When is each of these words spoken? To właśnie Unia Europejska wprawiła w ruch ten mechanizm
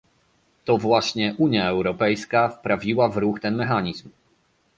To 0.65 0.77
właśnie 0.77 1.35
Unia 1.37 1.67
Europejska 1.69 2.49
wprawiła 2.49 3.09
w 3.09 3.17
ruch 3.17 3.39
ten 3.39 3.55
mechanizm 3.55 4.09